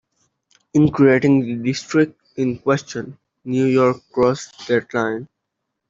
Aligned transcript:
In 0.73 0.89
creating 0.89 1.41
the 1.41 1.55
district 1.63 2.19
in 2.35 2.57
question, 2.57 3.19
New 3.45 3.65
York 3.65 3.97
crossed 4.11 4.67
that 4.67 4.91
line. 4.95 5.27